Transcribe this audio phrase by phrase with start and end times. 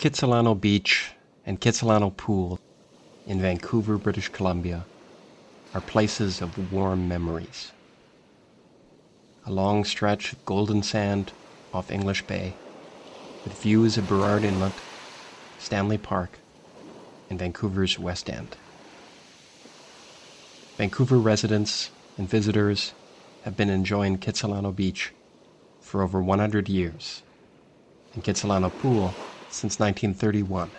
[0.00, 1.10] Kitsilano Beach
[1.44, 2.58] and Kitsilano Pool
[3.26, 4.86] in Vancouver, British Columbia
[5.74, 7.72] are places of warm memories.
[9.44, 11.34] A long stretch of golden sand
[11.74, 12.56] off English Bay
[13.44, 14.80] with views of Burrard Inlet,
[15.58, 16.38] Stanley Park,
[17.28, 18.56] and Vancouver's West End.
[20.78, 22.94] Vancouver residents and visitors
[23.42, 25.12] have been enjoying Kitsilano Beach
[25.78, 27.22] for over 100 years
[28.14, 29.14] and Kitsilano Pool
[29.50, 30.70] since 1931.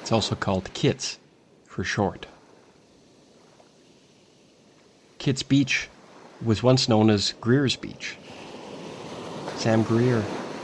[0.00, 1.18] It's also called Kits
[1.66, 2.26] for short.
[5.18, 5.88] Kits Beach
[6.42, 8.16] was once known as Greer's Beach.
[9.56, 10.22] Sam Greer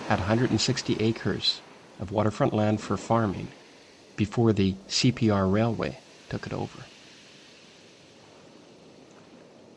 [0.08, 1.60] had 160 acres
[1.98, 3.48] of waterfront land for farming
[4.16, 6.78] before the CPR Railway took it over.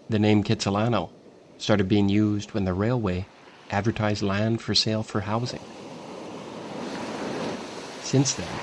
[0.09, 1.09] The name Kitsilano
[1.57, 3.25] started being used when the railway
[3.69, 5.59] advertised land for sale for housing.
[8.09, 8.61] Since then,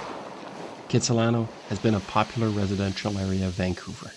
[0.89, 4.15] Kitsilano has been a popular residential area of Vancouver.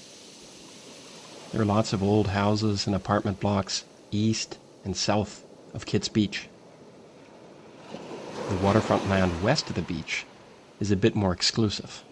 [1.51, 6.47] There are lots of old houses and apartment blocks east and south of Kits Beach.
[8.47, 10.29] The waterfront land west of the beach
[10.79, 12.05] is a bit more exclusive.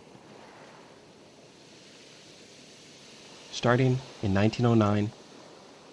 [3.50, 5.14] Starting in 1909,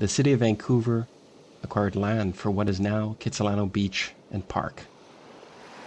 [0.00, 1.06] the city of Vancouver
[1.62, 4.88] acquired land for what is now Kitsilano Beach and Park.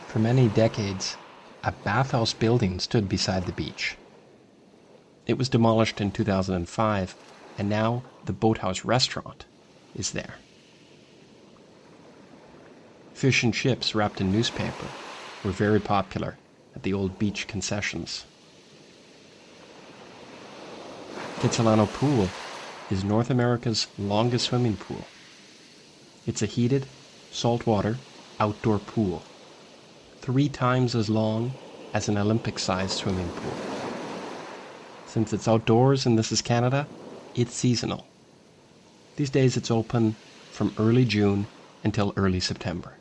[0.06, 1.18] For many decades,
[1.66, 3.98] a bathhouse building stood beside the beach.
[5.26, 7.16] It was demolished in 2005,
[7.58, 9.46] and now the Boathouse Restaurant
[9.96, 10.36] is there.
[13.16, 14.94] Fish and chips wrapped in newspaper
[15.42, 16.38] were very popular
[16.76, 18.26] at the old beach concessions.
[21.40, 22.38] Kitsilano Pool
[22.90, 25.08] is North America's longest swimming pool.
[26.28, 26.90] It's a heated,
[27.32, 28.02] saltwater,
[28.40, 29.26] outdoor pool,
[30.22, 31.52] three times as long
[31.94, 33.58] as an Olympic sized swimming pool.
[35.06, 36.88] Since it's outdoors and this is Canada,
[37.34, 38.08] it's seasonal.
[39.18, 40.18] These days it's open
[40.52, 41.48] from early June
[41.84, 43.00] until early September.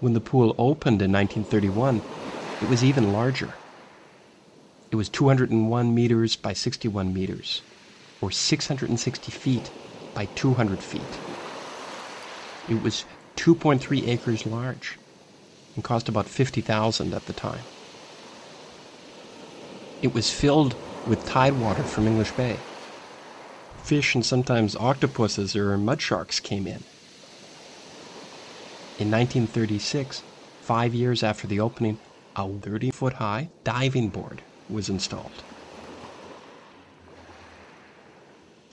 [0.00, 2.02] When the pool opened in 1931,
[2.60, 3.54] it was even larger.
[4.90, 7.62] It was 201 meters by 61 meters,
[8.20, 9.72] or 660 feet
[10.14, 11.20] by 200 feet.
[12.66, 13.04] It was
[13.38, 14.98] 2.3 acres large
[15.76, 17.66] and cost about 50,000 at the time.
[20.02, 22.66] It was filled with tide water from English Bay.
[23.76, 26.84] Fish and sometimes octopuses or mud sharks came in.
[28.96, 30.24] In 1936,
[30.60, 32.00] five years after the opening,
[32.34, 35.44] a 30 foot high diving board was installed.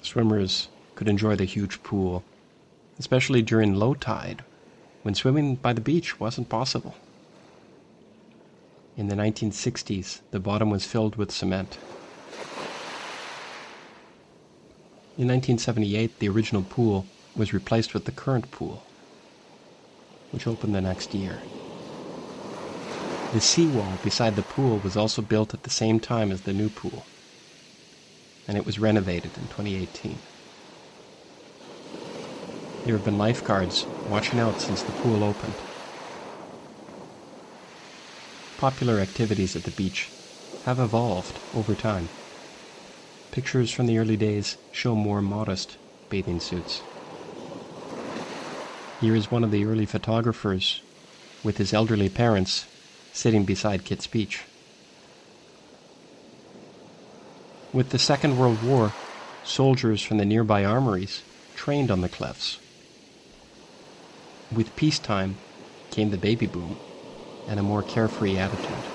[0.02, 2.26] Swimmers could enjoy the huge pool,
[2.98, 4.44] especially during low tide
[5.06, 6.96] when swimming by the beach wasn't possible.
[8.96, 11.78] In the 1960s, the bottom was filled with cement.
[15.16, 18.88] In 1978, the original pool was replaced with the current pool,
[20.32, 21.44] which opened the next year.
[23.30, 26.72] The seawall beside the pool was also built at the same time as the new
[26.72, 27.12] pool,
[28.48, 30.24] and it was renovated in 2018.
[32.86, 35.64] There have been lifeguards watching out since the pool opened.
[38.58, 40.14] Popular activities at the beach
[40.62, 42.12] have evolved over time.
[43.32, 45.80] Pictures from the early days show more modest
[46.10, 46.84] bathing suits.
[49.00, 50.84] Here is one of the early photographers
[51.42, 52.68] with his elderly parents
[53.12, 54.44] sitting beside Kits Beach.
[57.74, 58.94] With the Second World War,
[59.42, 61.24] soldiers from the nearby armories
[61.56, 62.60] trained on the cliffs.
[64.52, 65.42] With peacetime
[65.92, 66.82] came the baby boom
[67.48, 68.90] and a more carefree attitude.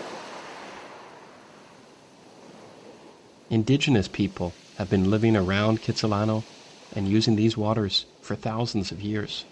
[3.48, 6.46] Indigenous people have been living around Kitsilano
[6.92, 9.46] and using these waters for thousands of years.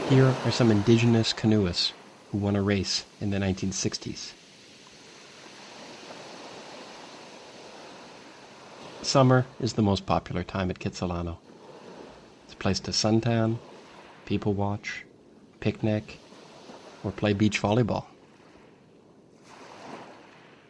[0.00, 1.94] Here are some indigenous canoeists
[2.26, 4.34] who won a race in the 1960s.
[9.02, 11.38] Summer is the most popular time at Kitsilano.
[12.58, 13.58] Place to suntan,
[14.24, 15.04] people watch,
[15.60, 16.18] picnic,
[17.02, 18.06] or play beach volleyball.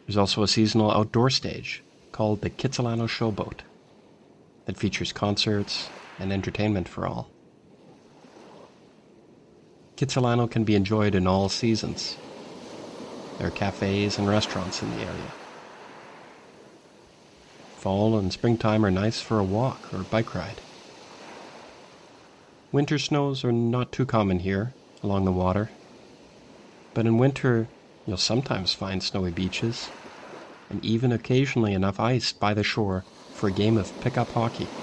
[0.05, 3.61] There's also a seasonal outdoor stage called the Kitsilano Showboat
[4.65, 7.29] that features concerts and entertainment for all.
[9.97, 12.17] Kitsilano can be enjoyed in all seasons.
[13.37, 15.33] There are cafes and restaurants in the area.
[17.75, 20.66] Fall and springtime are nice for a walk or bike ride.
[22.71, 25.71] Winter snows are not too common here along the water,
[26.93, 27.69] but in winter
[28.03, 29.93] you'll sometimes find snowy beaches
[30.69, 34.73] and even occasionally enough ice by the shore for a game of pickup hockey.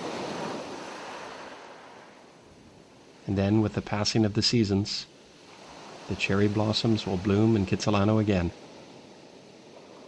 [3.27, 5.07] And then, with the passing of the seasons,
[6.07, 8.53] the cherry blossoms will bloom in Kitsilano again,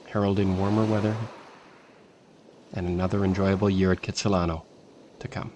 [0.08, 1.30] heralding warmer weather
[2.72, 4.64] and another enjoyable year at Kitsilano
[5.18, 5.52] to come.